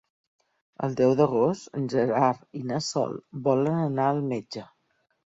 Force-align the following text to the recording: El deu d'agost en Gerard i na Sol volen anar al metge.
El 0.85 0.93
deu 0.99 1.11
d'agost 1.17 1.75
en 1.79 1.83
Gerard 1.93 2.41
i 2.59 2.61
na 2.69 2.79
Sol 2.85 3.13
volen 3.49 3.77
anar 3.83 4.07
al 4.15 4.23
metge. 4.33 4.65